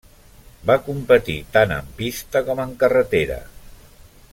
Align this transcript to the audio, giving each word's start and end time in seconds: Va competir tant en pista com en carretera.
Va 0.69 0.77
competir 0.87 1.35
tant 1.57 1.75
en 1.77 1.93
pista 2.01 2.43
com 2.49 2.63
en 2.65 2.75
carretera. 2.85 3.39